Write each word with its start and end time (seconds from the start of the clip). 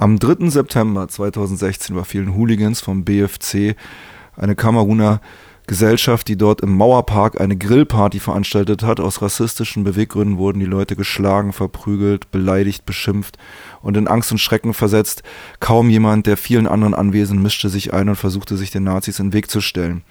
Am 0.00 0.20
3. 0.20 0.48
September 0.48 1.08
2016 1.08 1.96
überfielen 1.96 2.36
Hooligans 2.36 2.80
vom 2.80 3.04
BFC 3.04 3.74
eine 4.36 4.54
Kameruner 4.54 5.20
Gesellschaft, 5.66 6.28
die 6.28 6.36
dort 6.36 6.60
im 6.60 6.76
Mauerpark 6.76 7.40
eine 7.40 7.56
Grillparty 7.56 8.20
veranstaltet 8.20 8.84
hat. 8.84 9.00
Aus 9.00 9.20
rassistischen 9.22 9.82
Beweggründen 9.82 10.38
wurden 10.38 10.60
die 10.60 10.66
Leute 10.66 10.94
geschlagen, 10.94 11.52
verprügelt, 11.52 12.30
beleidigt, 12.30 12.86
beschimpft 12.86 13.38
und 13.82 13.96
in 13.96 14.06
Angst 14.06 14.30
und 14.30 14.38
Schrecken 14.38 14.72
versetzt. 14.72 15.24
Kaum 15.58 15.90
jemand 15.90 16.28
der 16.28 16.36
vielen 16.36 16.68
anderen 16.68 16.94
Anwesenden 16.94 17.42
mischte 17.42 17.68
sich 17.68 17.92
ein 17.92 18.08
und 18.08 18.14
versuchte 18.14 18.56
sich 18.56 18.70
den 18.70 18.84
Nazis 18.84 19.18
in 19.18 19.26
den 19.26 19.32
Weg 19.32 19.50
zu 19.50 19.60
stellen. 19.60 20.04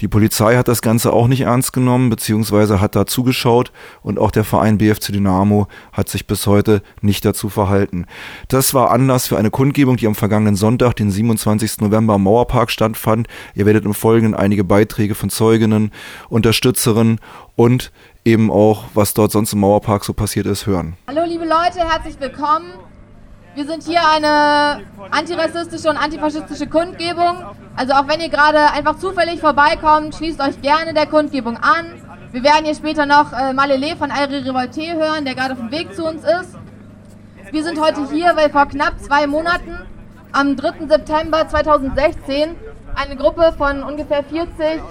Die 0.00 0.08
Polizei 0.08 0.56
hat 0.56 0.66
das 0.66 0.82
Ganze 0.82 1.12
auch 1.12 1.28
nicht 1.28 1.42
ernst 1.42 1.72
genommen, 1.72 2.10
beziehungsweise 2.10 2.80
hat 2.80 2.96
da 2.96 3.06
zugeschaut 3.06 3.70
und 4.02 4.18
auch 4.18 4.32
der 4.32 4.42
Verein 4.42 4.78
BFC 4.78 5.12
Dynamo 5.12 5.68
hat 5.92 6.08
sich 6.08 6.26
bis 6.26 6.48
heute 6.48 6.82
nicht 7.00 7.24
dazu 7.24 7.48
verhalten. 7.48 8.06
Das 8.48 8.74
war 8.74 8.90
Anlass 8.90 9.28
für 9.28 9.38
eine 9.38 9.50
Kundgebung, 9.50 9.96
die 9.96 10.08
am 10.08 10.16
vergangenen 10.16 10.56
Sonntag, 10.56 10.96
den 10.96 11.12
27. 11.12 11.80
November 11.80 12.14
am 12.14 12.24
Mauerpark 12.24 12.72
stattfand. 12.72 13.28
Ihr 13.54 13.66
werdet 13.66 13.84
im 13.84 13.94
Folgenden 13.94 14.34
einige 14.34 14.64
Beiträge 14.64 15.14
von 15.14 15.30
Zeuginnen, 15.30 15.92
Unterstützerinnen 16.28 17.20
und 17.54 17.92
eben 18.24 18.50
auch, 18.50 18.84
was 18.94 19.14
dort 19.14 19.30
sonst 19.30 19.52
im 19.52 19.60
Mauerpark 19.60 20.04
so 20.04 20.12
passiert 20.12 20.46
ist, 20.46 20.66
hören. 20.66 20.96
Hallo 21.06 21.22
liebe 21.24 21.44
Leute, 21.44 21.88
herzlich 21.88 22.18
willkommen. 22.18 22.72
Wir 23.54 23.66
sind 23.66 23.84
hier 23.84 24.00
eine 24.08 24.82
antirassistische 25.12 25.88
und 25.88 25.96
antifaschistische 25.96 26.66
Kundgebung. 26.66 27.36
Also 27.76 27.92
auch 27.92 28.08
wenn 28.08 28.20
ihr 28.20 28.28
gerade 28.28 28.72
einfach 28.72 28.98
zufällig 28.98 29.40
vorbeikommt, 29.40 30.16
schließt 30.16 30.40
euch 30.40 30.60
gerne 30.60 30.92
der 30.92 31.06
Kundgebung 31.06 31.56
an. 31.58 31.86
Wir 32.32 32.42
werden 32.42 32.64
hier 32.64 32.74
später 32.74 33.06
noch 33.06 33.32
äh, 33.32 33.52
Malele 33.52 33.94
von 33.94 34.10
Airi 34.10 34.38
Revolte 34.38 34.94
hören, 34.94 35.24
der 35.24 35.36
gerade 35.36 35.52
auf 35.52 35.60
dem 35.60 35.70
Weg 35.70 35.94
zu 35.94 36.04
uns 36.04 36.24
ist. 36.24 36.56
Wir 37.52 37.62
sind 37.62 37.80
heute 37.80 38.10
hier, 38.10 38.34
weil 38.34 38.50
vor 38.50 38.66
knapp 38.66 38.98
zwei 38.98 39.28
Monaten, 39.28 39.78
am 40.32 40.56
3. 40.56 40.88
September 40.88 41.46
2016, 41.46 42.56
eine 42.96 43.14
Gruppe 43.14 43.54
von 43.56 43.84
ungefähr 43.84 44.24
40 44.24 44.82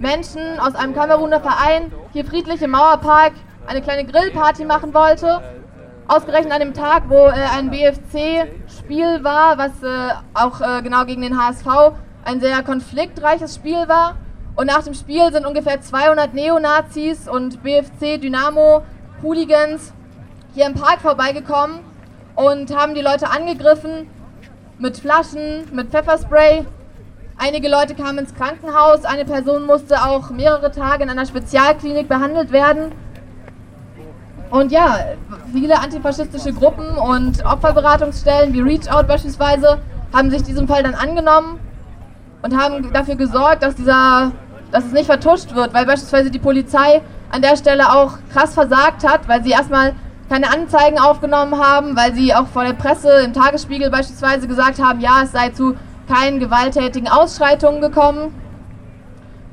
Menschen 0.00 0.58
aus 0.58 0.74
einem 0.74 0.92
Kameruner 0.92 1.40
Verein 1.40 1.92
hier 2.12 2.24
friedlich 2.24 2.62
im 2.62 2.72
Mauerpark 2.72 3.34
eine 3.68 3.80
kleine 3.80 4.04
Grillparty 4.04 4.64
machen 4.64 4.92
wollte 4.92 5.40
ausgerechnet 6.08 6.52
an 6.52 6.60
dem 6.60 6.74
Tag, 6.74 7.04
wo 7.08 7.28
äh, 7.28 7.34
ein 7.56 7.70
BFC-Spiel 7.70 9.22
war, 9.22 9.56
was 9.58 9.80
äh, 9.82 10.14
auch 10.34 10.60
äh, 10.60 10.82
genau 10.82 11.04
gegen 11.04 11.22
den 11.22 11.38
HSV 11.38 11.66
ein 12.24 12.40
sehr 12.40 12.60
konfliktreiches 12.62 13.54
Spiel 13.54 13.86
war. 13.88 14.16
Und 14.56 14.66
nach 14.66 14.82
dem 14.82 14.94
Spiel 14.94 15.32
sind 15.32 15.46
ungefähr 15.46 15.80
200 15.80 16.34
Neonazis 16.34 17.28
und 17.28 17.62
BFC-Dynamo-Hooligans 17.62 19.92
hier 20.54 20.66
im 20.66 20.74
Park 20.74 21.00
vorbeigekommen 21.00 21.78
und 22.34 22.76
haben 22.76 22.94
die 22.94 23.02
Leute 23.02 23.30
angegriffen 23.30 24.10
mit 24.78 24.96
Flaschen, 24.96 25.68
mit 25.72 25.90
Pfefferspray. 25.90 26.66
Einige 27.36 27.68
Leute 27.68 27.94
kamen 27.94 28.18
ins 28.18 28.34
Krankenhaus, 28.34 29.04
eine 29.04 29.24
Person 29.24 29.64
musste 29.64 30.04
auch 30.04 30.30
mehrere 30.30 30.72
Tage 30.72 31.04
in 31.04 31.10
einer 31.10 31.26
Spezialklinik 31.26 32.08
behandelt 32.08 32.50
werden. 32.50 32.90
Und 34.50 34.72
ja, 34.72 34.98
viele 35.52 35.78
antifaschistische 35.78 36.52
Gruppen 36.52 36.96
und 36.96 37.44
Opferberatungsstellen 37.44 38.52
wie 38.54 38.60
Reach 38.60 38.90
Out 38.90 39.06
beispielsweise 39.06 39.78
haben 40.14 40.30
sich 40.30 40.42
diesem 40.42 40.66
Fall 40.66 40.82
dann 40.82 40.94
angenommen 40.94 41.58
und 42.42 42.56
haben 42.56 42.90
dafür 42.92 43.16
gesorgt, 43.16 43.62
dass 43.62 43.74
dieser, 43.74 44.32
dass 44.72 44.86
es 44.86 44.92
nicht 44.92 45.06
vertuscht 45.06 45.54
wird, 45.54 45.74
weil 45.74 45.84
beispielsweise 45.84 46.30
die 46.30 46.38
Polizei 46.38 47.02
an 47.30 47.42
der 47.42 47.56
Stelle 47.56 47.92
auch 47.92 48.14
krass 48.32 48.54
versagt 48.54 49.06
hat, 49.06 49.28
weil 49.28 49.44
sie 49.44 49.50
erstmal 49.50 49.92
keine 50.30 50.50
Anzeigen 50.50 50.98
aufgenommen 50.98 51.58
haben, 51.58 51.94
weil 51.94 52.14
sie 52.14 52.34
auch 52.34 52.46
vor 52.46 52.64
der 52.64 52.72
Presse 52.72 53.10
im 53.24 53.34
Tagesspiegel 53.34 53.90
beispielsweise 53.90 54.48
gesagt 54.48 54.82
haben, 54.82 55.00
ja, 55.00 55.22
es 55.24 55.32
sei 55.32 55.50
zu 55.50 55.74
keinen 56.08 56.38
gewalttätigen 56.38 57.08
Ausschreitungen 57.08 57.82
gekommen. 57.82 58.34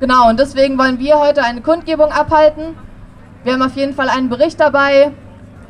Genau, 0.00 0.28
und 0.28 0.40
deswegen 0.40 0.78
wollen 0.78 0.98
wir 0.98 1.18
heute 1.18 1.42
eine 1.42 1.60
Kundgebung 1.60 2.12
abhalten 2.12 2.76
wir 3.44 3.52
haben 3.52 3.62
auf 3.62 3.76
jeden 3.76 3.94
Fall 3.94 4.08
einen 4.08 4.28
Bericht 4.28 4.58
dabei, 4.60 5.12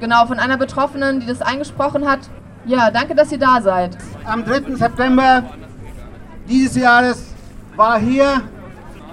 genau 0.00 0.27
von 0.27 0.38
einer 0.38 0.56
Betroffenen, 0.56 1.21
die 1.21 1.27
das 1.27 1.43
eingesprochen 1.43 2.09
hat. 2.09 2.21
Ja, 2.65 2.91
danke, 2.91 3.15
dass 3.15 3.31
ihr 3.31 3.38
da 3.38 3.60
seid. 3.60 3.97
Am 4.25 4.44
3. 4.44 4.75
September 4.75 5.44
dieses 6.49 6.77
Jahres 6.77 7.34
war 7.77 7.99
hier 7.99 8.43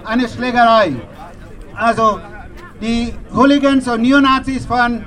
eine 0.04 0.28
Schlägerei. 0.28 0.96
Also 1.74 2.20
die 2.80 3.14
Hooligans 3.34 3.88
und 3.88 4.02
Neonazis 4.02 4.66
von 4.66 5.04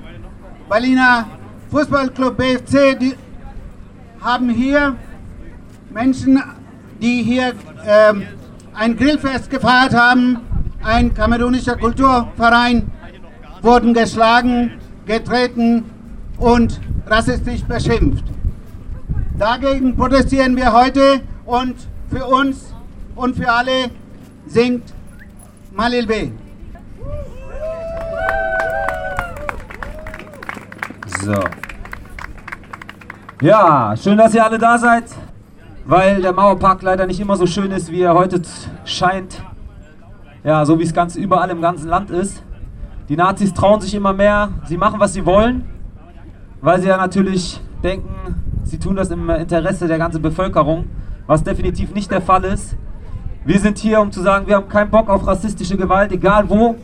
Berliner 0.69 1.25
Fußballclub 1.71 2.37
BFC 2.37 2.97
die 2.99 3.15
haben 4.21 4.49
hier 4.49 4.95
Menschen, 5.89 6.41
die 7.01 7.23
hier 7.23 7.53
ähm, 7.85 8.23
ein 8.73 8.95
Grillfest 8.97 9.49
gefeiert 9.49 9.93
haben, 9.93 10.39
ein 10.83 11.13
kamerunischer 11.13 11.75
Kulturverein 11.75 12.91
wurden 13.61 13.93
geschlagen, 13.93 14.73
getreten 15.05 15.85
und 16.37 16.79
rassistisch 17.05 17.63
beschimpft. 17.63 18.25
Dagegen 19.37 19.95
protestieren 19.95 20.55
wir 20.55 20.73
heute 20.73 21.21
und 21.45 21.75
für 22.09 22.25
uns 22.25 22.73
und 23.15 23.35
für 23.35 23.51
alle 23.51 23.91
singt 24.47 24.93
Malilbe. 25.75 26.31
So. 31.21 31.35
Ja, 33.41 33.95
schön, 33.95 34.17
dass 34.17 34.33
ihr 34.33 34.43
alle 34.43 34.57
da 34.57 34.77
seid, 34.77 35.03
weil 35.85 36.21
der 36.21 36.33
Mauerpark 36.33 36.81
leider 36.81 37.05
nicht 37.05 37.19
immer 37.19 37.37
so 37.37 37.45
schön 37.45 37.71
ist, 37.71 37.91
wie 37.91 38.01
er 38.01 38.15
heute 38.15 38.41
scheint. 38.85 39.43
Ja, 40.43 40.65
so 40.65 40.79
wie 40.79 40.83
es 40.83 40.93
ganz 40.93 41.15
überall 41.15 41.49
im 41.49 41.61
ganzen 41.61 41.87
Land 41.89 42.09
ist. 42.09 42.41
Die 43.09 43.15
Nazis 43.15 43.53
trauen 43.53 43.79
sich 43.79 43.95
immer 43.95 44.11
mehr, 44.11 44.49
sie 44.65 44.75
machen, 44.75 44.99
was 44.99 45.13
sie 45.13 45.25
wollen, 45.25 45.63
weil 46.59 46.81
sie 46.81 46.89
ja 46.89 46.97
natürlich 46.97 47.61
denken, 47.81 48.35
sie 48.65 48.79
tun 48.79 48.97
das 48.97 49.09
im 49.11 49.29
Interesse 49.29 49.87
der 49.87 49.97
ganzen 49.97 50.21
Bevölkerung, 50.21 50.87
was 51.25 51.41
definitiv 51.41 51.93
nicht 51.93 52.11
der 52.11 52.21
Fall 52.21 52.43
ist. 52.43 52.75
Wir 53.45 53.59
sind 53.59 53.77
hier, 53.77 54.01
um 54.01 54.11
zu 54.11 54.21
sagen, 54.21 54.45
wir 54.45 54.55
haben 54.55 54.67
keinen 54.67 54.91
Bock 54.91 55.09
auf 55.09 55.25
rassistische 55.25 55.77
Gewalt, 55.77 56.11
egal 56.11 56.49
wo, 56.49 56.75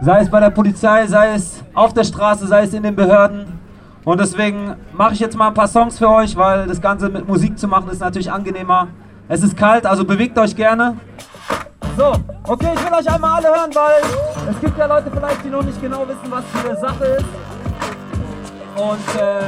sei 0.00 0.20
es 0.20 0.30
bei 0.30 0.40
der 0.40 0.48
Polizei, 0.48 1.06
sei 1.06 1.34
es 1.34 1.62
auf 1.74 1.92
der 1.92 2.04
Straße, 2.04 2.46
sei 2.46 2.62
es 2.62 2.72
in 2.72 2.82
den 2.82 2.96
Behörden. 2.96 3.58
Und 4.04 4.18
deswegen 4.18 4.76
mache 4.94 5.12
ich 5.12 5.20
jetzt 5.20 5.36
mal 5.36 5.48
ein 5.48 5.54
paar 5.54 5.68
Songs 5.68 5.98
für 5.98 6.08
euch, 6.08 6.36
weil 6.36 6.68
das 6.68 6.80
Ganze 6.80 7.10
mit 7.10 7.28
Musik 7.28 7.58
zu 7.58 7.68
machen 7.68 7.90
ist 7.90 8.00
natürlich 8.00 8.32
angenehmer. 8.32 8.88
Es 9.28 9.42
ist 9.42 9.58
kalt, 9.58 9.84
also 9.84 10.06
bewegt 10.06 10.38
euch 10.38 10.56
gerne. 10.56 10.96
So, 11.98 12.12
okay, 12.48 12.70
ich 12.74 12.82
will 12.82 12.94
euch 12.94 13.12
einmal 13.12 13.32
alle 13.32 13.48
hören, 13.48 13.70
weil 13.74 14.02
es 14.48 14.60
gibt 14.60 14.78
ja 14.78 14.86
Leute 14.86 15.10
vielleicht, 15.10 15.44
die 15.44 15.50
noch 15.50 15.62
nicht 15.62 15.80
genau 15.80 16.06
wissen, 16.08 16.30
was 16.30 16.44
für 16.46 16.68
eine 16.68 16.78
Sache 16.78 17.04
ist. 17.04 17.26
Und 18.76 19.20
äh, 19.20 19.42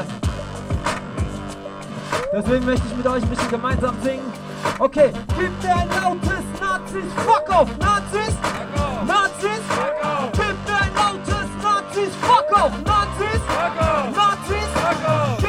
deswegen 2.32 2.66
möchte 2.66 2.86
ich 2.86 2.96
mit 2.96 3.06
euch 3.06 3.22
ein 3.22 3.28
bisschen 3.28 3.50
gemeinsam 3.50 3.94
singen. 4.02 4.32
Okay, 4.78 5.12
gib 5.38 5.62
mir 5.62 5.74
ein 5.74 5.88
lautes 5.88 6.44
Nazis, 6.60 7.04
fuck 7.16 7.48
off, 7.48 7.68
Nazis, 7.78 8.34
Nazis, 9.06 9.62
gib 10.32 10.56
mir 10.66 10.80
ein 10.80 10.94
lautes 10.94 11.48
Nazis, 11.62 12.10
fuck 12.20 12.50
off, 12.52 12.72
Nazis, 12.84 13.40
Nazis, 14.14 14.68
gib 14.78 15.38
mir 15.38 15.41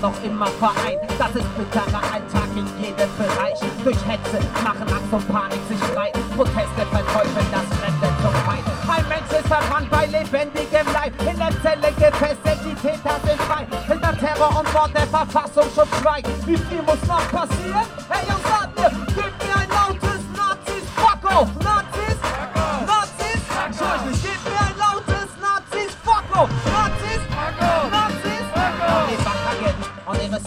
noch 0.00 0.22
immer 0.24 0.46
vereint. 0.46 1.00
Das 1.18 1.34
ist 1.34 1.56
bitterer 1.56 2.02
Alltag 2.12 2.48
in 2.56 2.66
jedem 2.82 3.10
Bereich. 3.16 3.58
Durch 3.84 4.00
Hetze 4.06 4.38
machen 4.64 4.88
Angst 4.88 5.12
und 5.12 5.28
Panik 5.28 5.60
sich 5.68 5.80
breit. 5.92 6.16
Proteste 6.36 6.82
verteufeln 6.90 7.46
das 7.50 7.66
Fremde 7.78 8.08
zum 8.22 8.34
Feind. 8.44 8.64
Ein 8.88 9.08
Mensch 9.08 9.30
ist 9.30 9.48
verbrannt 9.48 9.90
bei 9.90 10.06
lebendigem 10.06 10.86
Leib. 10.92 11.12
In 11.20 11.38
der 11.38 11.54
Zelle 11.62 11.92
gefesselt, 11.92 12.60
die 12.64 12.74
Täter 12.74 13.16
sind 13.24 13.40
frei. 13.42 13.66
Hinter 13.86 14.16
Terror 14.18 14.60
und 14.60 14.74
Wort 14.74 14.94
der 14.94 15.06
Verfassungsschutz 15.06 15.88
schweigt. 16.00 16.28
Wie 16.46 16.56
viel 16.56 16.82
muss 16.82 17.02
noch 17.06 17.26
passieren? 17.30 17.89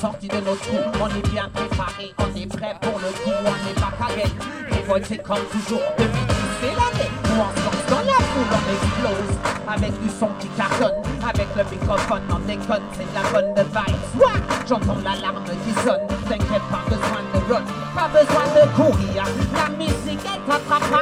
Ressortis 0.03 0.27
de 0.27 0.35
notre 0.35 0.59
trou, 0.59 0.77
on 0.99 1.07
est 1.07 1.29
bien 1.29 1.49
préparé, 1.53 2.13
on 2.19 2.37
est 2.37 2.45
prêt 2.45 2.75
pour 2.81 2.99
le 2.99 3.07
coup, 3.23 3.31
on 3.45 3.69
est 3.69 3.79
bacaguettes, 3.79 4.35
révolté 4.69 5.17
comme 5.19 5.45
toujours, 5.49 5.79
depuis 5.97 6.19
c'est 6.59 6.75
l'année, 6.75 7.09
nous 7.23 7.39
on 7.39 7.49
se 7.55 7.63
lance 7.63 7.85
dans 7.89 8.05
la 8.05 8.19
foule, 8.19 8.51
on 8.51 8.65
explose, 8.75 9.37
avec 9.65 10.03
du 10.03 10.09
son 10.09 10.27
qui 10.41 10.47
cartonne, 10.57 11.01
avec 11.23 11.47
le 11.55 11.63
microphone, 11.71 12.21
on 12.29 12.39
déconne, 12.39 12.83
c'est 12.91 13.07
de 13.07 13.15
la 13.15 13.23
bonne 13.31 13.55
vibe, 13.55 14.33
j'entends 14.67 14.97
l'alarme 15.05 15.43
qui 15.45 15.73
sonne, 15.87 16.05
t'inquiète, 16.27 16.67
pas 16.69 16.83
besoin 16.89 17.23
de 17.33 17.53
run, 17.53 17.63
pas 17.95 18.09
besoin 18.09 18.45
de 18.59 18.67
courir, 18.75 19.23
la 19.55 19.69
musique 19.77 20.23
t'attrapera 20.45 20.99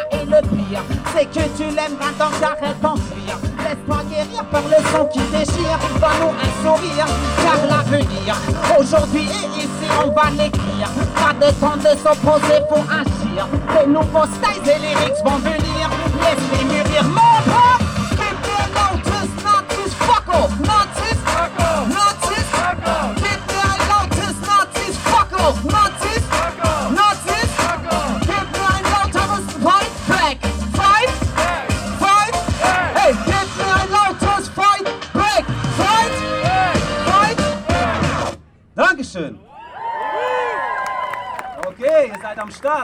c'est 1.14 1.26
que 1.26 1.46
tu 1.58 1.64
l'aimeras 1.64 2.12
donc 2.20 2.42
arrête 2.42 2.80
d'enfuir. 2.82 3.38
Laisse-toi 3.60 3.98
guérir 4.10 4.44
par 4.52 4.62
le 4.64 4.78
son 4.92 5.06
qui 5.06 5.20
déchire, 5.32 5.78
donne-nous 6.00 6.34
un 6.38 6.52
sourire, 6.64 7.06
car 7.44 7.60
l'avenir, 7.70 8.36
aujourd'hui 8.80 9.22
et 9.22 9.60
ici, 9.60 9.88
on 10.04 10.12
va 10.12 10.30
l'écrire. 10.32 10.90
Pas 11.16 11.34
de 11.34 11.52
temps 11.54 11.78
de 11.78 11.98
s'opposer 11.98 12.62
pour 12.70 12.84
agir, 12.90 13.48
de 13.48 13.90
nouveaux 13.90 14.26
styles 14.26 14.70
et 14.70 14.80
lyrics 14.80 15.24
vont 15.24 15.38
venir, 15.38 15.90
laisse-les 16.22 16.66
mûrir, 16.66 17.04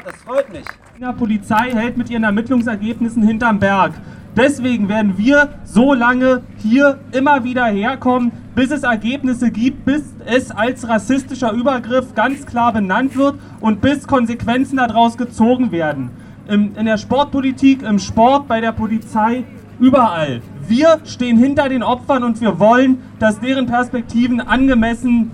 das 0.04 0.16
freut 0.18 0.52
mich. 0.52 0.66
Die 1.00 1.18
Polizei 1.18 1.72
hält 1.72 1.98
mit 1.98 2.10
ihren 2.10 2.24
Ermittlungsergebnissen 2.24 3.24
hinterm 3.24 3.60
Berg. 3.60 3.94
Deswegen 4.36 4.88
werden 4.88 5.18
wir 5.18 5.50
so 5.64 5.94
lange 5.94 6.44
hier 6.58 7.00
immer 7.12 7.44
wieder 7.44 7.66
herkommen, 7.66 8.32
bis 8.54 8.70
es 8.70 8.84
Ergebnisse 8.84 9.50
gibt, 9.50 9.86
bis 9.86 10.04
es 10.26 10.52
als 10.52 10.88
rassistischer 10.88 11.52
Übergriff 11.52 12.14
ganz 12.14 12.46
klar 12.46 12.74
benannt 12.74 13.16
wird 13.16 13.36
und 13.62 13.82
bis 13.82 14.06
Konsequenzen 14.06 14.78
daraus 14.78 15.18
gezogen 15.18 15.72
werden. 15.72 16.12
Im, 16.48 16.76
in 16.76 16.86
der 16.86 16.98
Sportpolitik, 16.98 17.82
im 17.82 18.00
Sport, 18.00 18.48
bei 18.48 18.62
der 18.62 18.74
Polizei, 18.74 19.44
überall. 19.80 20.42
Wir 20.68 21.00
stehen 21.06 21.38
hinter 21.38 21.70
den 21.70 21.82
Opfern 21.82 22.24
und 22.24 22.40
wir 22.40 22.60
wollen, 22.60 23.02
dass 23.20 23.40
deren 23.40 23.66
Perspektiven 23.66 24.40
angemessen 24.40 25.32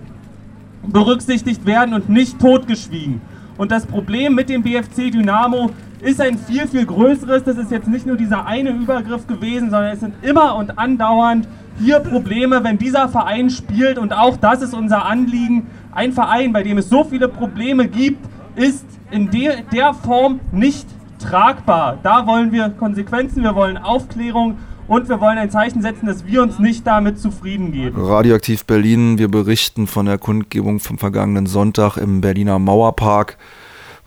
berücksichtigt 0.88 1.66
werden 1.66 1.94
und 1.94 2.10
nicht 2.10 2.40
totgeschwiegen. 2.40 3.22
Und 3.58 3.72
das 3.72 3.86
Problem 3.86 4.36
mit 4.36 4.50
dem 4.50 4.64
BFC 4.64 5.12
Dynamo 5.12 5.70
ist 6.02 6.20
ein 6.20 6.38
viel, 6.38 6.68
viel 6.68 6.86
größeres. 6.86 7.44
Das 7.44 7.58
ist 7.58 7.72
jetzt 7.72 7.88
nicht 7.88 8.06
nur 8.06 8.18
dieser 8.18 8.46
eine 8.46 8.72
Übergriff 8.72 9.28
gewesen, 9.28 9.70
sondern 9.70 9.94
es 9.94 10.00
sind 10.00 10.16
immer 10.24 10.56
und 10.56 10.78
andauernd 10.78 11.48
hier 11.80 12.00
Probleme, 12.00 12.64
wenn 12.64 12.78
dieser 12.78 13.08
Verein 13.10 13.50
spielt. 13.50 13.98
Und 13.98 14.14
auch 14.14 14.38
das 14.38 14.62
ist 14.62 14.74
unser 14.74 15.06
Anliegen. 15.06 15.68
Ein 15.92 16.12
Verein, 16.12 16.52
bei 16.52 16.64
dem 16.64 16.78
es 16.78 16.90
so 16.90 17.04
viele 17.04 17.28
Probleme 17.28 17.88
gibt, 17.88 18.26
ist 18.56 18.86
in 19.12 19.30
der, 19.30 19.62
der 19.72 19.94
Form 19.94 20.40
nicht 20.52 20.88
tragbar. 21.20 21.98
Da 22.04 22.28
wollen 22.28 22.52
wir 22.52 22.70
Konsequenzen, 22.70 23.44
wir 23.44 23.56
wollen 23.56 23.78
Aufklärung 23.78 24.58
und 24.88 25.10
wir 25.10 25.20
wollen 25.22 25.38
ein 25.38 25.50
Zeichen 25.50 25.82
setzen, 25.82 26.08
dass 26.08 26.26
wir 26.26 26.42
uns 26.42 26.60
nicht 26.60 26.86
damit 26.86 27.20
zufrieden 27.20 27.72
geben. 27.72 28.00
Radioaktiv 28.00 28.66
Berlin, 28.66 29.18
wir 29.18 29.30
berichten 29.30 29.88
von 29.88 30.06
der 30.06 30.18
Kundgebung 30.18 30.80
vom 30.80 30.98
vergangenen 30.98 31.46
Sonntag 31.46 31.98
im 31.98 32.22
Berliner 32.22 32.60
Mauerpark, 32.60 33.38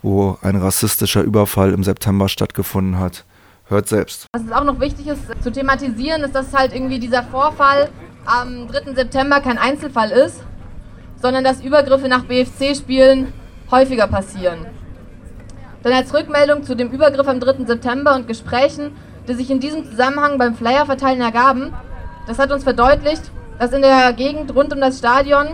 wo 0.01 0.37
ein 0.41 0.55
rassistischer 0.55 1.21
Überfall 1.21 1.73
im 1.73 1.83
September 1.83 2.29
stattgefunden 2.29 2.99
hat. 2.99 3.25
Hört 3.69 3.89
selbst. 3.89 4.27
Was 4.33 4.43
es 4.43 4.51
auch 4.51 4.63
noch 4.63 4.79
wichtig 4.79 5.07
ist 5.07 5.21
zu 5.41 5.51
thematisieren, 5.51 6.23
ist, 6.23 6.33
dass 6.33 6.53
halt 6.53 6.73
irgendwie 6.73 6.99
dieser 6.99 7.23
Vorfall 7.23 7.89
am 8.25 8.67
3. 8.67 8.93
September 8.93 9.41
kein 9.41 9.57
Einzelfall 9.57 10.11
ist, 10.11 10.41
sondern 11.21 11.43
dass 11.43 11.61
Übergriffe 11.61 12.07
nach 12.07 12.23
BFC-Spielen 12.25 13.33
häufiger 13.71 14.07
passieren. 14.07 14.65
Denn 15.83 15.93
als 15.93 16.13
Rückmeldung 16.13 16.63
zu 16.63 16.75
dem 16.75 16.89
Übergriff 16.91 17.27
am 17.27 17.39
3. 17.39 17.65
September 17.65 18.15
und 18.15 18.27
Gesprächen, 18.27 18.91
die 19.27 19.33
sich 19.33 19.49
in 19.49 19.59
diesem 19.59 19.85
Zusammenhang 19.85 20.37
beim 20.37 20.55
Flyerverteilen 20.55 21.21
ergaben, 21.21 21.73
das 22.27 22.39
hat 22.39 22.51
uns 22.51 22.63
verdeutlicht, 22.63 23.31
dass 23.59 23.73
in 23.73 23.81
der 23.81 24.13
Gegend 24.13 24.53
rund 24.55 24.73
um 24.73 24.81
das 24.81 24.99
Stadion 24.99 25.47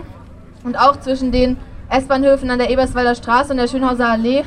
und 0.64 0.78
auch 0.78 1.00
zwischen 1.00 1.32
den 1.32 1.56
S-Bahnhöfen 1.90 2.50
an 2.50 2.58
der 2.58 2.70
Eberswalder 2.70 3.14
Straße 3.14 3.52
und 3.52 3.58
der 3.58 3.68
Schönhauser 3.68 4.08
Allee 4.08 4.44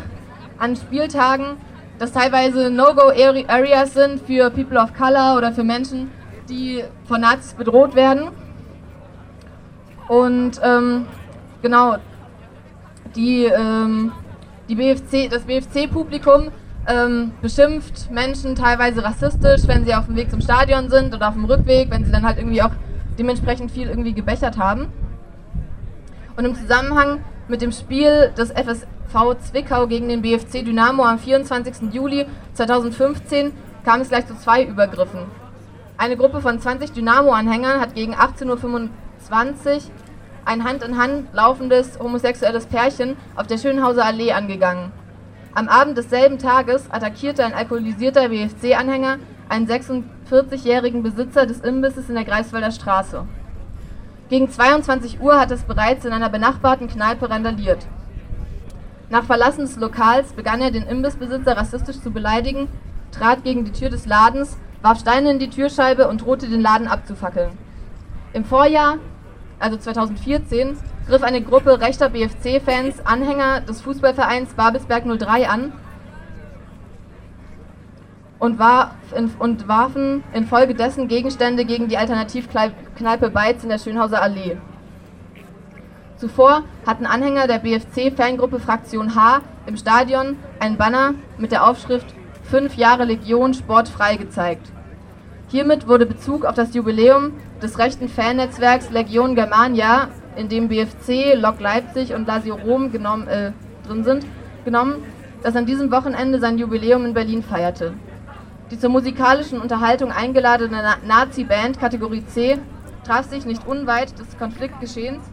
an 0.58 0.76
Spieltagen 0.76 1.58
das 2.00 2.12
teilweise 2.12 2.70
No-Go-Areas 2.70 3.94
sind 3.94 4.22
für 4.22 4.52
People 4.52 4.78
of 4.78 4.94
Color 4.94 5.36
oder 5.36 5.52
für 5.52 5.64
Menschen, 5.64 6.12
die 6.48 6.84
von 7.06 7.22
Nazis 7.22 7.54
bedroht 7.54 7.96
werden. 7.96 8.30
Und 10.08 10.62
ähm, 10.64 11.08
genau, 11.64 11.96
die, 13.16 13.46
ähm, 13.46 14.12
die 14.70 14.76
BFC, 14.76 15.28
das 15.30 15.44
BFC-Publikum 15.44 16.52
ähm, 16.88 17.32
beschimpft 17.42 18.10
Menschen 18.12 18.56
teilweise 18.56 19.04
rassistisch, 19.04 19.68
wenn 19.68 19.86
sie 19.86 19.94
auf 19.94 20.06
dem 20.06 20.16
Weg 20.16 20.32
zum 20.32 20.42
Stadion 20.42 20.90
sind 20.90 21.14
oder 21.14 21.28
auf 21.28 21.34
dem 21.34 21.46
Rückweg, 21.46 21.92
wenn 21.92 22.06
sie 22.06 22.12
dann 22.12 22.26
halt 22.26 22.38
irgendwie 22.38 22.62
auch 22.62 22.72
dementsprechend 23.20 23.72
viel 23.72 23.90
irgendwie 23.90 24.14
gebechert 24.14 24.58
haben. 24.58 24.88
Und 26.38 26.46
im 26.46 26.56
Zusammenhang 26.56 27.20
mit 27.48 27.62
dem 27.62 27.72
Spiel 27.72 28.32
des 28.38 28.52
FSV 28.52 29.36
Zwickau 29.40 29.88
gegen 29.88 30.08
den 30.08 30.22
BFC 30.22 30.64
Dynamo 30.64 31.04
am 31.04 31.20
24. 31.20 31.94
Juli 31.94 32.26
2015 32.54 33.54
kam 33.84 34.02
es 34.02 34.10
gleich 34.10 34.28
zu 34.28 34.36
zwei 34.36 34.64
Übergriffen. 34.64 35.22
Eine 35.98 36.16
Gruppe 36.16 36.42
von 36.42 36.60
20 36.60 36.92
Dynamo-Anhängern 36.92 37.82
hat 37.82 37.96
gegen 37.96 38.14
18.25 38.14 38.46
Uhr 38.66 38.90
ein 40.46 40.64
Hand 40.64 40.84
in 40.84 40.98
Hand 40.98 41.34
laufendes 41.34 42.00
homosexuelles 42.00 42.68
Pärchen 42.68 43.18
auf 43.36 43.48
der 43.48 43.58
Schönhauser 43.58 44.06
Allee 44.06 44.32
angegangen. 44.32 44.92
Am 45.58 45.70
Abend 45.70 45.98
desselben 45.98 46.38
Tages 46.38 46.84
attackierte 46.92 47.44
ein 47.44 47.56
alkoholisierter 47.56 48.30
BFC-Anhänger 48.30 49.18
einen 49.50 49.68
46-jährigen 49.68 51.02
Besitzer 51.02 51.48
des 51.48 51.62
Imbisses 51.62 52.10
in 52.10 52.14
der 52.14 52.26
Greifswalder 52.26 52.70
Straße. 52.70 53.26
Gegen 54.30 54.52
22 54.52 55.20
Uhr 55.20 55.40
hat 55.40 55.50
es 55.50 55.64
bereits 55.64 56.06
in 56.06 56.14
einer 56.14 56.30
benachbarten 56.30 56.88
Kneipe 56.88 57.32
randaliert. 57.32 57.88
Nach 59.10 59.24
Verlassen 59.24 59.62
des 59.62 59.78
Lokals 59.78 60.34
begann 60.34 60.62
er 60.62 60.70
den 60.70 60.86
Imbissbesitzer 60.86 61.58
rassistisch 61.58 62.02
zu 62.02 62.12
beleidigen, 62.12 62.68
trat 63.12 63.44
gegen 63.44 63.66
die 63.66 63.72
Tür 63.72 63.90
des 63.90 64.06
Ladens, 64.06 64.58
warf 64.84 65.00
Steine 65.00 65.32
in 65.32 65.40
die 65.40 65.50
Türscheibe 65.50 66.08
und 66.08 66.22
drohte 66.22 66.48
den 66.48 66.62
Laden 66.62 66.88
abzufackeln. 66.88 67.58
Im 68.34 68.46
Vorjahr, 68.46 69.00
also 69.58 69.78
2014, 69.78 70.78
griff 71.08 71.24
eine 71.24 71.42
Gruppe 71.42 71.80
rechter 71.80 72.10
BFC-Fans 72.10 73.06
Anhänger 73.06 73.62
des 73.62 73.82
Fußballvereins 73.82 74.54
Babelsberg 74.54 75.06
03 75.06 75.48
an 75.48 75.74
und, 78.40 78.60
war 78.60 78.96
in, 79.16 79.32
und 79.40 79.68
warfen 79.68 80.24
infolgedessen 80.34 81.08
Gegenstände 81.08 81.66
gegen 81.66 81.88
die 81.88 81.98
Alternativkneipe 81.98 83.30
Beiz 83.30 83.64
in 83.64 83.70
der 83.70 83.80
Schönhauser 83.80 84.22
Allee. 84.22 84.58
Zuvor 86.18 86.64
hatten 86.86 87.06
Anhänger 87.06 87.48
der 87.48 87.60
BFC-Fangruppe 87.60 88.60
Fraktion 88.60 89.16
H 89.16 89.42
im 89.66 89.78
Stadion 89.78 90.36
ein 90.60 90.78
Banner 90.78 91.14
mit 91.38 91.52
der 91.52 91.68
Aufschrift 91.68 92.14
5 92.50 92.76
Jahre 92.76 93.06
Legion 93.06 93.54
sportfrei 93.54 94.18
gezeigt. 94.18 94.72
Hiermit 95.50 95.88
wurde 95.88 96.06
Bezug 96.06 96.44
auf 96.44 96.56
das 96.56 96.74
Jubiläum 96.74 97.34
des 97.62 97.78
rechten 97.80 98.10
Fannetzwerks 98.10 98.90
Legion 98.90 99.36
Germania, 99.36 100.10
in 100.38 100.50
dem 100.50 100.68
BFC, 100.68 101.36
Lok 101.36 101.60
Leipzig 101.60 102.14
und 102.14 102.28
Lazio 102.28 102.56
Rom 102.56 102.92
genommen, 102.92 103.28
äh, 103.28 103.52
drin 103.88 104.04
sind, 104.04 104.26
genommen, 104.66 105.04
das 105.44 105.56
an 105.56 105.66
diesem 105.66 105.92
Wochenende 105.92 106.40
sein 106.40 106.58
Jubiläum 106.58 107.06
in 107.06 107.14
Berlin 107.14 107.44
feierte. 107.44 107.94
Die 108.72 108.78
zur 108.78 108.90
musikalischen 108.90 109.62
Unterhaltung 109.62 110.12
eingeladene 110.12 110.82
Na 110.84 110.98
Nazi-Band 111.06 111.80
Kategorie 111.80 112.26
C 112.26 112.58
traf 113.06 113.26
sich 113.26 113.46
nicht 113.46 113.66
unweit 113.66 114.18
des 114.20 114.38
Konfliktgeschehens 114.38 115.24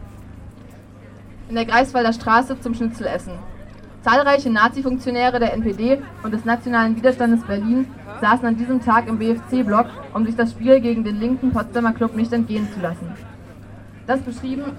in 1.49 1.55
der 1.55 1.65
Greifswalder 1.65 2.13
Straße 2.13 2.59
zum 2.59 2.73
Schnitzelessen. 2.73 3.33
Zahlreiche 4.03 4.49
Nazi-Funktionäre 4.49 5.39
der 5.39 5.53
NPD 5.53 6.01
und 6.23 6.33
des 6.33 6.45
Nationalen 6.45 6.95
Widerstandes 6.95 7.43
Berlin 7.43 7.87
saßen 8.21 8.45
an 8.45 8.55
diesem 8.55 8.83
Tag 8.83 9.07
im 9.07 9.17
BFC-Block, 9.17 9.87
um 10.13 10.25
sich 10.25 10.35
das 10.35 10.51
Spiel 10.51 10.79
gegen 10.79 11.03
den 11.03 11.19
linken 11.19 11.51
Potsdamer 11.51 11.91
Club 11.91 12.15
nicht 12.15 12.31
entgehen 12.31 12.67
zu 12.73 12.79
lassen. 12.79 13.11
Das 14.07 14.21
beschriebene 14.21 14.73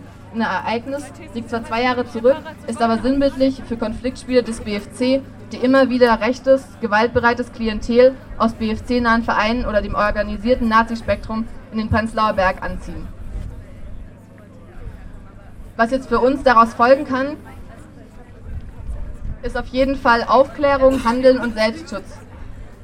Ereignis 0.44 1.04
liegt 1.34 1.50
zwar 1.50 1.64
zwei 1.64 1.82
Jahre 1.82 2.06
zurück, 2.06 2.36
ist 2.66 2.82
aber 2.82 2.98
sinnbildlich 2.98 3.62
für 3.66 3.76
Konfliktspiele 3.76 4.42
des 4.42 4.60
BFC, 4.60 5.22
die 5.52 5.56
immer 5.62 5.88
wieder 5.88 6.20
rechtes, 6.20 6.64
gewaltbereites 6.80 7.52
Klientel 7.52 8.14
aus 8.38 8.52
BFC-nahen 8.54 9.22
Vereinen 9.22 9.64
oder 9.64 9.82
dem 9.82 9.94
organisierten 9.94 10.68
Nazispektrum 10.68 11.46
in 11.72 11.78
den 11.78 11.88
Prenzlauer 11.88 12.32
Berg 12.32 12.62
anziehen. 12.62 13.06
Was 15.76 15.90
jetzt 15.90 16.08
für 16.08 16.20
uns 16.20 16.42
daraus 16.42 16.74
folgen 16.74 17.04
kann, 17.04 17.36
ist 19.42 19.56
auf 19.56 19.66
jeden 19.66 19.96
Fall 19.96 20.24
Aufklärung, 20.24 21.04
Handeln 21.04 21.38
und 21.38 21.54
Selbstschutz. 21.54 22.18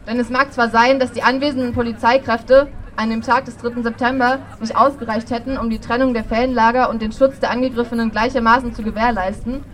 Denn 0.06 0.20
es 0.20 0.30
mag 0.30 0.52
zwar 0.52 0.68
sein, 0.68 1.00
dass 1.00 1.12
die 1.12 1.22
anwesenden 1.22 1.72
Polizeikräfte 1.72 2.68
an 2.96 3.10
dem 3.10 3.22
Tag 3.22 3.46
des 3.46 3.56
3. 3.56 3.82
September 3.82 4.40
nicht 4.60 4.76
ausgereicht 4.76 5.30
hätten, 5.30 5.56
um 5.56 5.70
die 5.70 5.78
Trennung 5.78 6.14
der 6.14 6.24
Fanlager 6.24 6.90
und 6.90 7.02
den 7.02 7.12
Schutz 7.12 7.40
der 7.40 7.50
Angegriffenen 7.50 8.10
gleichermaßen 8.10 8.74
zu 8.74 8.82
gewährleisten, 8.82 9.64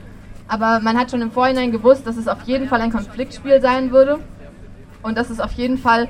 aber 0.48 0.80
man 0.80 0.98
hat 0.98 1.10
schon 1.10 1.20
im 1.20 1.30
Vorhinein 1.30 1.72
gewusst, 1.72 2.06
dass 2.06 2.16
es 2.16 2.26
auf 2.26 2.42
jeden 2.42 2.68
Fall 2.68 2.80
ein 2.80 2.92
Konfliktspiel 2.92 3.60
sein 3.60 3.90
würde 3.90 4.18
und 5.02 5.18
dass 5.18 5.30
es 5.30 5.40
auf 5.40 5.52
jeden 5.52 5.76
Fall 5.78 6.08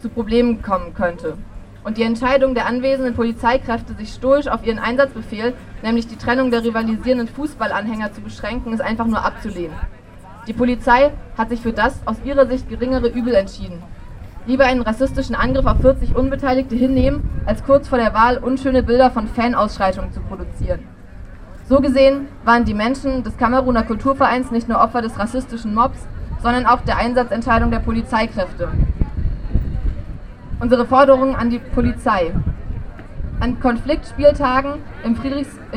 zu 0.00 0.08
Problemen 0.08 0.62
kommen 0.62 0.94
könnte. 0.94 1.36
Und 1.82 1.98
die 1.98 2.02
Entscheidung 2.02 2.54
der 2.54 2.66
anwesenden 2.66 3.14
Polizeikräfte, 3.14 3.94
sich 3.94 4.12
stoisch 4.12 4.48
auf 4.48 4.64
ihren 4.64 4.78
Einsatzbefehl, 4.78 5.54
nämlich 5.82 6.06
die 6.06 6.16
Trennung 6.16 6.50
der 6.50 6.64
rivalisierenden 6.64 7.28
Fußballanhänger 7.28 8.12
zu 8.12 8.20
beschränken, 8.20 8.72
ist 8.72 8.80
einfach 8.80 9.06
nur 9.06 9.24
abzulehnen. 9.24 9.76
Die 10.46 10.52
Polizei 10.52 11.12
hat 11.36 11.48
sich 11.48 11.60
für 11.60 11.72
das 11.72 12.00
aus 12.04 12.16
ihrer 12.24 12.46
Sicht 12.46 12.68
geringere 12.68 13.08
Übel 13.08 13.34
entschieden. 13.34 13.82
Lieber 14.46 14.64
einen 14.64 14.82
rassistischen 14.82 15.34
Angriff 15.34 15.66
auf 15.66 15.80
40 15.80 16.14
Unbeteiligte 16.14 16.76
hinnehmen, 16.76 17.28
als 17.46 17.64
kurz 17.64 17.88
vor 17.88 17.98
der 17.98 18.14
Wahl 18.14 18.38
unschöne 18.38 18.84
Bilder 18.84 19.10
von 19.10 19.26
Fanausschreitungen 19.26 20.12
zu 20.12 20.20
produzieren. 20.20 20.80
So 21.68 21.80
gesehen 21.80 22.28
waren 22.44 22.64
die 22.64 22.74
Menschen 22.74 23.24
des 23.24 23.36
Kameruner 23.36 23.82
Kulturvereins 23.82 24.52
nicht 24.52 24.68
nur 24.68 24.80
Opfer 24.80 25.02
des 25.02 25.18
rassistischen 25.18 25.74
Mobs, 25.74 25.98
sondern 26.40 26.64
auch 26.64 26.80
der 26.82 26.96
Einsatzentscheidung 26.96 27.72
der 27.72 27.80
Polizeikräfte. 27.80 28.68
Unsere 30.60 30.86
Forderungen 30.86 31.34
an 31.34 31.50
die 31.50 31.58
Polizei. 31.58 32.32
An 33.40 33.58
Konfliktspieltagen 33.58 34.74
im, 35.02 35.16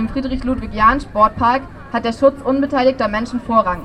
Friedrich-Ludwig-Jahn-Sportpark 0.09 1.63
hat 1.91 2.05
der 2.05 2.13
Schutz 2.13 2.39
unbeteiligter 2.43 3.07
Menschen 3.07 3.41
Vorrang. 3.41 3.81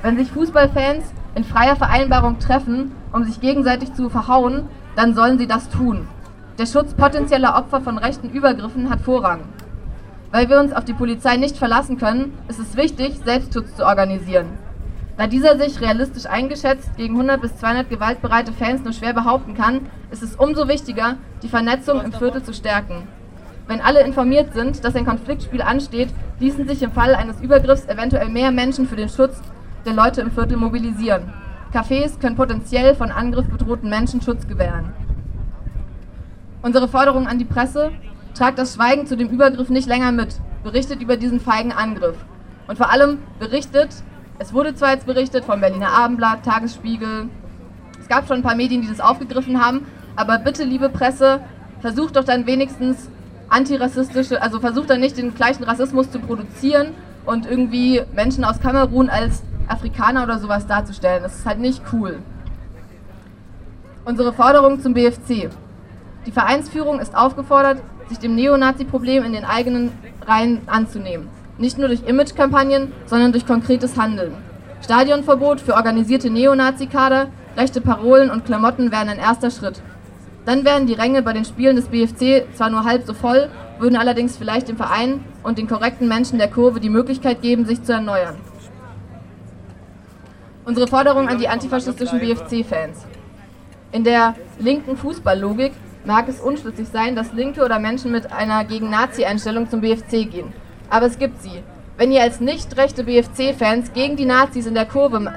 Wenn 0.00 0.16
sich 0.16 0.32
Fußballfans 0.32 1.04
in 1.34 1.44
freier 1.44 1.76
Vereinbarung 1.76 2.38
treffen, 2.38 2.92
um 3.12 3.24
sich 3.24 3.40
gegenseitig 3.40 3.94
zu 3.94 4.08
verhauen, 4.08 4.68
dann 4.96 5.14
sollen 5.14 5.38
sie 5.38 5.46
das 5.46 5.68
tun. 5.68 6.06
Der 6.58 6.66
Schutz 6.66 6.94
potenzieller 6.94 7.56
Opfer 7.56 7.80
von 7.80 7.98
rechten 7.98 8.30
Übergriffen 8.30 8.90
hat 8.90 9.00
Vorrang. 9.00 9.40
Weil 10.30 10.48
wir 10.48 10.60
uns 10.60 10.72
auf 10.72 10.84
die 10.84 10.92
Polizei 10.92 11.36
nicht 11.36 11.56
verlassen 11.56 11.98
können, 11.98 12.36
ist 12.48 12.58
es 12.58 12.76
wichtig, 12.76 13.20
Selbstschutz 13.24 13.76
zu 13.76 13.84
organisieren. 13.84 14.46
Da 15.16 15.26
dieser 15.26 15.58
sich 15.58 15.80
realistisch 15.80 16.26
eingeschätzt 16.26 16.96
gegen 16.96 17.14
100 17.14 17.40
bis 17.40 17.56
200 17.56 17.90
gewaltbereite 17.90 18.52
Fans 18.52 18.82
nur 18.82 18.94
schwer 18.94 19.12
behaupten 19.12 19.54
kann, 19.54 19.80
ist 20.10 20.22
es 20.22 20.36
umso 20.36 20.68
wichtiger, 20.68 21.16
die 21.42 21.48
Vernetzung 21.48 22.02
im 22.02 22.12
Viertel 22.12 22.42
zu 22.42 22.54
stärken. 22.54 23.06
Wenn 23.66 23.80
alle 23.80 24.02
informiert 24.02 24.54
sind, 24.54 24.84
dass 24.84 24.96
ein 24.96 25.06
Konfliktspiel 25.06 25.62
ansteht, 25.62 26.08
ließen 26.40 26.66
sich 26.66 26.82
im 26.82 26.92
Fall 26.92 27.14
eines 27.14 27.40
Übergriffs 27.40 27.86
eventuell 27.86 28.28
mehr 28.28 28.50
Menschen 28.50 28.88
für 28.88 28.96
den 28.96 29.08
Schutz 29.08 29.40
der 29.84 29.94
Leute 29.94 30.20
im 30.20 30.30
Viertel 30.30 30.56
mobilisieren. 30.56 31.32
Cafés 31.72 32.18
können 32.20 32.36
potenziell 32.36 32.94
von 32.94 33.10
Angriff 33.10 33.48
bedrohten 33.48 33.88
Menschen 33.88 34.20
Schutz 34.20 34.46
gewähren. 34.46 34.92
Unsere 36.62 36.88
Forderung 36.88 37.26
an 37.26 37.38
die 37.38 37.44
Presse, 37.44 37.92
tragt 38.34 38.58
das 38.58 38.74
Schweigen 38.74 39.06
zu 39.06 39.16
dem 39.16 39.28
Übergriff 39.28 39.68
nicht 39.68 39.88
länger 39.88 40.12
mit, 40.12 40.40
berichtet 40.62 41.02
über 41.02 41.16
diesen 41.16 41.40
feigen 41.40 41.72
Angriff. 41.72 42.16
Und 42.68 42.76
vor 42.76 42.90
allem 42.90 43.18
berichtet, 43.38 43.90
es 44.38 44.52
wurde 44.52 44.74
zwar 44.74 44.92
jetzt 44.92 45.06
berichtet 45.06 45.44
vom 45.44 45.60
Berliner 45.60 45.90
Abendblatt, 45.90 46.44
Tagesspiegel, 46.44 47.28
es 48.00 48.08
gab 48.08 48.26
schon 48.26 48.38
ein 48.38 48.42
paar 48.42 48.54
Medien, 48.54 48.82
die 48.82 48.88
das 48.88 49.00
aufgegriffen 49.00 49.64
haben, 49.64 49.86
aber 50.16 50.38
bitte, 50.38 50.64
liebe 50.64 50.88
Presse, 50.88 51.40
versucht 51.80 52.16
doch 52.16 52.24
dann 52.24 52.46
wenigstens 52.46 53.08
antirassistische, 53.48 54.40
also 54.40 54.60
versucht 54.60 54.90
dann 54.90 55.00
nicht 55.00 55.18
den 55.18 55.34
gleichen 55.34 55.64
Rassismus 55.64 56.10
zu 56.10 56.18
produzieren 56.18 56.88
und 57.26 57.46
irgendwie 57.46 58.02
Menschen 58.14 58.44
aus 58.44 58.60
Kamerun 58.60 59.10
als 59.10 59.42
Afrikaner 59.72 60.22
oder 60.22 60.38
sowas 60.38 60.66
darzustellen. 60.66 61.22
Das 61.22 61.36
ist 61.36 61.46
halt 61.46 61.58
nicht 61.58 61.82
cool. 61.92 62.18
Unsere 64.04 64.32
Forderung 64.32 64.80
zum 64.80 64.94
BFC. 64.94 65.50
Die 66.26 66.32
Vereinsführung 66.32 67.00
ist 67.00 67.16
aufgefordert, 67.16 67.82
sich 68.08 68.18
dem 68.18 68.34
Neonazi-Problem 68.34 69.24
in 69.24 69.32
den 69.32 69.44
eigenen 69.44 69.92
Reihen 70.26 70.60
anzunehmen. 70.66 71.28
Nicht 71.58 71.78
nur 71.78 71.88
durch 71.88 72.06
Imagekampagnen, 72.06 72.92
sondern 73.06 73.32
durch 73.32 73.46
konkretes 73.46 73.96
Handeln. 73.96 74.34
Stadionverbot 74.82 75.60
für 75.60 75.74
organisierte 75.74 76.30
Neonazi-Kader, 76.30 77.28
rechte 77.56 77.80
Parolen 77.80 78.30
und 78.30 78.44
Klamotten 78.44 78.90
wären 78.90 79.08
ein 79.08 79.18
erster 79.18 79.50
Schritt. 79.50 79.80
Dann 80.44 80.64
wären 80.64 80.86
die 80.86 80.94
Ränge 80.94 81.22
bei 81.22 81.32
den 81.32 81.44
Spielen 81.44 81.76
des 81.76 81.86
BFC 81.86 82.46
zwar 82.54 82.70
nur 82.70 82.84
halb 82.84 83.06
so 83.06 83.14
voll, 83.14 83.48
würden 83.78 83.96
allerdings 83.96 84.36
vielleicht 84.36 84.68
dem 84.68 84.76
Verein 84.76 85.24
und 85.42 85.58
den 85.58 85.68
korrekten 85.68 86.08
Menschen 86.08 86.38
der 86.38 86.50
Kurve 86.50 86.80
die 86.80 86.90
Möglichkeit 86.90 87.42
geben, 87.42 87.64
sich 87.64 87.82
zu 87.84 87.92
erneuern. 87.92 88.36
Unsere 90.64 90.86
Forderung 90.86 91.28
an 91.28 91.38
die 91.38 91.48
antifaschistischen 91.48 92.20
BFC-Fans. 92.20 93.04
In 93.90 94.04
der 94.04 94.36
linken 94.60 94.96
Fußballlogik 94.96 95.72
mag 96.04 96.28
es 96.28 96.40
unschlüssig 96.40 96.86
sein, 96.88 97.16
dass 97.16 97.32
Linke 97.32 97.64
oder 97.64 97.80
Menschen 97.80 98.12
mit 98.12 98.32
einer 98.32 98.64
gegen 98.64 98.88
Nazi-Einstellung 98.88 99.68
zum 99.68 99.80
BFC 99.80 100.30
gehen. 100.30 100.52
Aber 100.88 101.06
es 101.06 101.18
gibt 101.18 101.42
sie. 101.42 101.64
Wenn 101.96 102.12
ihr 102.12 102.22
als 102.22 102.40
nicht 102.40 102.76
rechte 102.76 103.02
BFC-Fans 103.02 103.92
gegen 103.92 104.16
die 104.16 104.24
Nazis 104.24 104.66
in 104.66 104.74
der 104.74 104.86
Kurve 104.86 105.32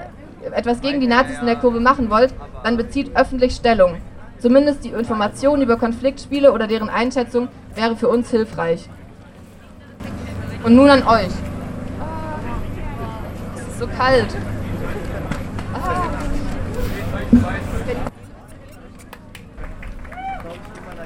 etwas 0.53 0.79
gegen 0.79 1.01
die 1.01 1.07
Nazis 1.07 1.39
in 1.39 1.47
der 1.47 1.55
Kurve 1.55 1.79
machen 1.79 2.11
wollt, 2.11 2.33
dann 2.63 2.77
bezieht 2.77 3.15
öffentlich 3.15 3.55
Stellung. 3.55 3.97
Zumindest 4.37 4.85
die 4.85 4.89
Information 4.89 5.59
über 5.61 5.75
Konfliktspiele 5.77 6.51
oder 6.51 6.67
deren 6.67 6.89
Einschätzung 6.89 7.47
wäre 7.73 7.95
für 7.95 8.09
uns 8.09 8.29
hilfreich. 8.29 8.87
Und 10.63 10.75
nun 10.75 10.89
an 10.89 11.01
euch. 11.07 11.33
Es 13.55 13.67
ist 13.67 13.79
so 13.79 13.87
kalt. 13.87 14.27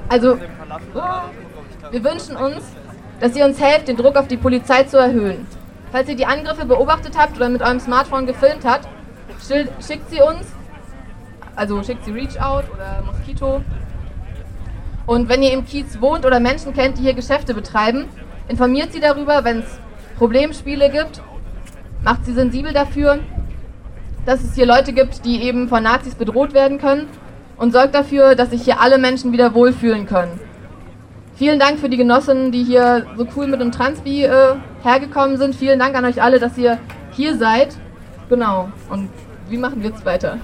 Also, 0.10 0.40
wir 1.92 2.04
wünschen 2.04 2.36
uns, 2.36 2.64
dass 3.20 3.36
ihr 3.36 3.46
uns 3.46 3.62
helft, 3.62 3.88
den 3.88 3.98
Druck 3.98 4.16
auf 4.16 4.28
die 4.28 4.38
Polizei 4.38 4.84
zu 4.84 4.98
erhöhen. 4.98 5.46
Falls 5.92 6.10
ihr 6.10 6.16
die 6.16 6.26
Angriffe 6.26 6.66
beobachtet 6.66 7.18
habt 7.18 7.36
oder 7.36 7.50
mit 7.50 7.62
eurem 7.62 7.80
Smartphone 7.80 8.26
gefilmt 8.26 8.66
habt, 8.66 8.88
schickt 9.40 10.10
sie 10.10 10.22
uns, 10.22 10.48
also 11.56 11.84
schickt 11.84 12.06
sie 12.06 12.12
Reach 12.12 12.42
Out 12.42 12.66
oder 12.74 13.04
Mosquito. 13.06 13.62
Und 15.06 15.30
wenn 15.30 15.44
ihr 15.44 15.54
im 15.54 15.66
Kiez 15.66 16.00
wohnt 16.02 16.26
oder 16.26 16.40
Menschen 16.40 16.74
kennt, 16.74 16.98
die 16.98 17.02
hier 17.04 17.14
Geschäfte 17.14 17.54
betreiben, 17.54 18.06
informiert 18.48 18.94
sie 18.94 19.00
darüber, 19.00 19.44
wenn 19.44 19.60
es 19.60 19.80
Problemspiele 20.18 20.90
gibt, 20.90 21.22
macht 22.04 22.26
sie 22.26 22.34
sensibel 22.34 22.74
dafür 22.74 23.20
dass 24.30 24.44
es 24.44 24.54
hier 24.54 24.68
Leute 24.68 24.94
gibt, 24.94 25.26
die 25.26 25.42
eben 25.42 25.68
von 25.68 25.82
Nazis 25.82 26.14
bedroht 26.14 26.54
werden 26.54 26.78
können 26.78 27.08
und 27.58 27.74
sorgt 27.74 27.96
dafür, 27.96 28.36
dass 28.36 28.52
sich 28.52 28.62
hier 28.62 28.80
alle 28.80 29.00
Menschen 29.00 29.32
wieder 29.32 29.56
wohlfühlen 29.56 30.06
können. 30.06 30.40
Vielen 31.34 31.58
Dank 31.58 31.80
für 31.80 31.90
die 31.90 31.98
Genossinnen, 31.98 32.52
die 32.52 32.64
hier 32.64 33.08
so 33.18 33.26
cool 33.36 33.48
mit 33.48 33.60
dem 33.60 33.72
Transbi 33.72 34.26
äh, 34.26 34.54
hergekommen 34.84 35.38
sind. 35.38 35.56
Vielen 35.56 35.80
Dank 35.80 35.96
an 35.96 36.06
euch 36.06 36.22
alle, 36.22 36.38
dass 36.38 36.60
ihr 36.60 36.78
hier 37.12 37.38
seid. 37.38 37.76
Genau. 38.30 38.70
Und 38.92 39.10
wie 39.50 39.58
machen 39.58 39.82
wir 39.82 39.90
jetzt 39.90 40.06
weiter? 40.06 40.38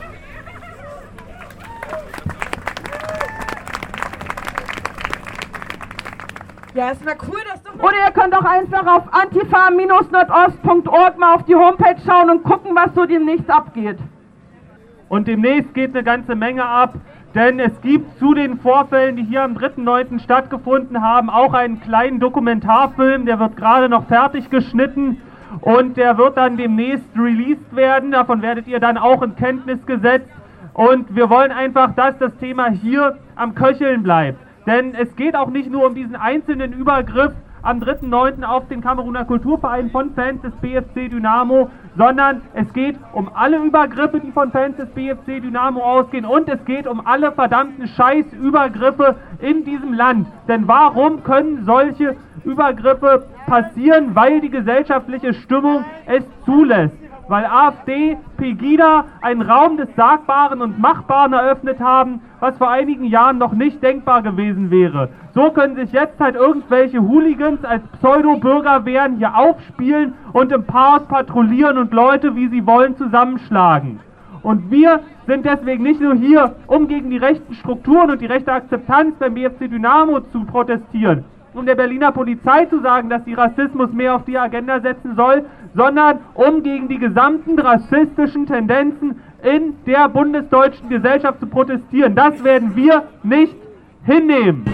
Ja, 6.76 6.92
es 6.92 7.04
wäre 7.06 7.16
cool, 7.30 7.40
dass 7.50 7.64
du. 7.64 7.72
Oder 7.82 7.96
ihr 8.06 8.12
könnt 8.12 8.36
auch 8.36 8.44
einfach 8.44 8.86
auf 8.86 9.04
antifa-nordost.org 9.14 11.18
mal 11.18 11.36
auf 11.36 11.46
die 11.46 11.56
Homepage 11.56 11.96
schauen 12.06 12.30
und 12.30 12.44
gucken, 12.44 12.76
was 12.76 12.94
so 12.94 13.06
demnächst 13.06 13.50
abgeht. 13.50 13.98
Und 15.08 15.30
demnächst 15.30 15.74
geht 15.74 15.96
eine 15.96 16.04
ganze 16.04 16.36
Menge 16.36 16.66
ab, 16.66 16.96
denn 17.34 17.62
es 17.62 17.80
gibt 17.80 18.20
zu 18.20 18.34
den 18.34 18.60
Vorfällen, 18.60 19.16
die 19.16 19.24
hier 19.24 19.44
am 19.44 19.56
3.9. 19.56 20.20
stattgefunden 20.20 21.02
haben, 21.02 21.30
auch 21.30 21.54
einen 21.54 21.80
kleinen 21.80 22.20
Dokumentarfilm, 22.20 23.26
der 23.26 23.40
wird 23.40 23.56
gerade 23.56 23.88
noch 23.88 24.08
fertig 24.08 24.50
geschnitten 24.50 25.22
und 25.62 25.96
der 25.96 26.18
wird 26.18 26.36
dann 26.36 26.58
demnächst 26.58 27.08
released 27.16 27.74
werden. 27.74 28.12
Davon 28.12 28.42
werdet 28.42 28.68
ihr 28.68 28.82
dann 28.82 28.98
auch 28.98 29.22
in 29.22 29.38
Kenntnis 29.38 29.86
gesetzt. 29.86 30.28
Und 30.74 31.16
wir 31.16 31.30
wollen 31.30 31.54
einfach, 31.54 31.96
dass 31.96 32.18
das 32.18 32.36
Thema 32.36 32.70
hier 32.70 33.18
am 33.38 33.56
Köcheln 33.56 34.04
bleibt. 34.04 34.45
Denn 34.66 34.96
es 34.96 35.16
geht 35.16 35.36
auch 35.36 35.50
nicht 35.50 35.70
nur 35.70 35.86
um 35.86 35.96
diesen 35.96 36.16
einzelnen 36.16 36.74
Übergriff 36.74 37.32
am 37.66 37.80
3.9. 37.80 38.44
auf 38.44 38.68
den 38.68 38.82
Kameruner 38.82 39.26
Kulturverein 39.26 39.90
von 39.90 40.14
Fans 40.14 40.42
des 40.42 40.54
BFC 40.58 41.10
Dynamo, 41.10 41.70
sondern 41.98 42.42
es 42.54 42.72
geht 42.74 42.96
um 43.12 43.30
alle 43.34 43.58
Übergriffe, 43.58 44.20
die 44.20 44.32
von 44.32 44.52
Fans 44.52 44.78
des 44.78 44.88
BFC 44.90 45.42
Dynamo 45.42 45.82
ausgehen 45.82 46.26
und 46.26 46.48
es 46.48 46.64
geht 46.66 46.86
um 46.86 47.06
alle 47.06 47.32
verdammten 47.32 47.88
Scheißübergriffe 47.88 49.16
in 49.40 49.66
diesem 49.66 49.94
Land. 49.94 50.28
Denn 50.48 50.68
warum 50.68 51.24
können 51.24 51.66
solche 51.66 52.16
Übergriffe 52.44 53.26
passieren? 53.48 54.14
Weil 54.14 54.42
die 54.42 54.52
gesellschaftliche 54.52 55.34
Stimmung 55.34 55.86
es 56.06 56.24
zulässt 56.46 57.05
weil 57.28 57.46
AfD, 57.46 58.18
Pegida 58.38 59.06
einen 59.22 59.42
Raum 59.42 59.78
des 59.78 59.90
Sagbaren 59.96 60.62
und 60.62 60.80
Machbaren 60.80 61.34
eröffnet 61.34 61.80
haben, 61.80 62.22
was 62.40 62.58
vor 62.58 62.70
einigen 62.70 63.06
Jahren 63.06 63.38
noch 63.38 63.54
nicht 63.54 63.82
denkbar 63.82 64.22
gewesen 64.22 64.70
wäre. 64.70 65.10
So 65.34 65.52
können 65.52 65.76
sich 65.76 65.92
jetzt 65.92 66.20
halt 66.20 66.36
irgendwelche 66.36 67.02
Hooligans 67.02 67.64
als 67.66 67.84
Pseudo-Bürgerwehren 68.00 69.18
hier 69.18 69.36
aufspielen 69.36 70.14
und 70.34 70.52
im 70.52 70.68
Chaos 70.68 71.04
patrouillieren 71.08 71.78
und 71.78 71.94
Leute, 71.94 72.36
wie 72.36 72.48
sie 72.48 72.66
wollen, 72.66 72.96
zusammenschlagen. 72.98 74.00
Und 74.44 74.70
wir 74.70 75.00
sind 75.26 75.44
deswegen 75.44 75.82
nicht 75.82 76.00
nur 76.00 76.14
hier, 76.14 76.56
um 76.68 76.88
gegen 76.88 77.10
die 77.10 77.18
rechten 77.18 77.56
Strukturen 77.56 78.12
und 78.12 78.22
die 78.22 78.28
rechte 78.28 78.54
Akzeptanz 78.54 79.16
beim 79.16 79.34
BFC 79.34 79.68
Dynamo 79.72 80.20
zu 80.32 80.46
protestieren, 80.46 81.26
um 81.56 81.66
der 81.66 81.74
Berliner 81.74 82.12
Polizei 82.12 82.66
zu 82.66 82.80
sagen, 82.82 83.10
dass 83.10 83.26
sie 83.26 83.34
Rassismus 83.34 83.92
mehr 83.92 84.16
auf 84.16 84.26
die 84.26 84.38
Agenda 84.38 84.80
setzen 84.82 85.16
soll, 85.16 85.46
sondern 85.76 86.20
um 86.34 86.64
gegen 86.64 86.88
die 86.88 86.98
gesamten 86.98 87.60
rassistischen 87.60 88.46
Tendenzen 88.48 89.22
in 89.44 89.76
der 89.86 90.10
bundesdeutschen 90.10 90.90
Gesellschaft 90.90 91.40
zu 91.40 91.48
protestieren. 91.48 92.16
Das 92.16 92.44
werden 92.44 92.76
wir 92.76 93.04
nicht 93.24 93.56
hinnehmen. 94.06 94.66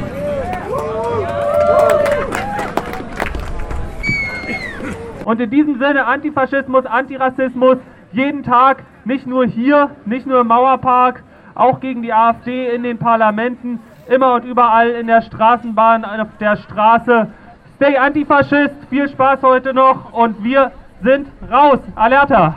Und 5.26 5.40
in 5.40 5.50
diesem 5.50 5.80
Sinne 5.80 6.06
Antifaschismus, 6.06 6.86
Antirassismus, 6.86 7.78
jeden 8.12 8.44
Tag, 8.44 8.84
nicht 9.06 9.26
nur 9.26 9.46
hier, 9.46 9.92
nicht 10.06 10.28
nur 10.28 10.42
im 10.42 10.48
Mauerpark, 10.48 11.24
auch 11.56 11.80
gegen 11.80 12.02
die 12.02 12.14
AfD 12.14 12.74
in 12.74 12.84
den 12.84 12.98
Parlamenten, 12.98 13.80
immer 14.08 14.34
und 14.36 14.46
überall 14.46 14.90
in 14.90 15.08
der 15.08 15.22
Straßenbahn, 15.22 16.06
auf 16.06 16.28
der 16.40 16.58
Straße. 16.58 17.28
Stay 17.76 17.98
Antifaschist, 17.98 18.76
viel 18.90 19.10
Spaß 19.10 19.42
heute 19.42 19.74
noch 19.74 20.14
und 20.14 20.44
wir 20.44 20.72
sind 21.04 21.28
raus. 21.52 21.80
Alerta! 21.96 22.56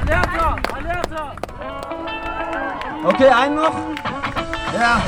Alerta! 0.00 0.56
Alerta! 0.74 1.32
Okay, 3.04 3.28
einen 3.28 3.54
noch? 3.56 3.74
Ja, 4.78 5.00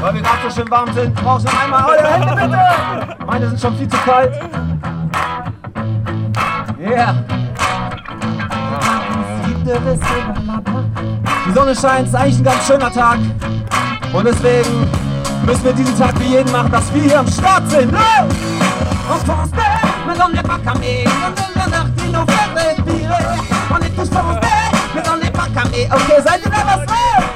weil 0.00 0.14
wir 0.14 0.22
gerade 0.22 0.38
so 0.48 0.50
schön 0.50 0.70
warm 0.70 0.92
sind, 0.92 1.14
brauchst 1.16 1.48
du 1.48 1.52
einmal 1.58 1.84
eure 1.84 2.06
Hände 2.06 2.34
bitte! 2.34 3.16
Meine 3.26 3.48
sind 3.48 3.60
schon 3.60 3.76
viel 3.76 3.88
zu 3.88 3.96
kalt. 3.98 4.32
Yeah. 6.78 7.14
Die 11.46 11.52
Sonne 11.52 11.74
scheint, 11.74 12.08
ist 12.08 12.14
eigentlich 12.14 12.38
ein 12.38 12.44
ganz 12.44 12.66
schöner 12.66 12.92
Tag. 12.92 13.18
Und 14.12 14.24
deswegen 14.26 14.88
müssen 15.46 15.64
wir 15.64 15.72
diesen 15.72 15.98
Tag 15.98 16.18
wie 16.20 16.34
jeden 16.34 16.50
machen, 16.52 16.70
dass 16.70 16.92
wir 16.92 17.02
hier 17.02 17.18
am 17.18 17.26
Start 17.28 17.70
sind. 17.70 17.92
Oh! 17.92 18.24
On 19.12 19.18
pense 19.26 19.50
mais 20.06 20.24
on 20.24 20.28
n'est 20.30 20.42
pas 20.42 20.58
camé. 20.64 21.04
On 21.04 21.32
est 21.32 21.58
la 21.58 21.66
nacht, 21.66 21.92
il 21.98 22.12
nous 22.12 22.26
fait 22.26 22.48
respirer. 22.54 23.24
On 23.70 23.78
est 23.78 23.90
tous 23.90 24.10
français, 24.10 24.40
mais 24.94 25.02
on 25.12 25.16
n'est 25.16 25.30
pas 25.30 25.48
camé. 25.54 25.88
Okay, 25.92 26.22
seid 26.22 26.40
ihr 26.44 27.29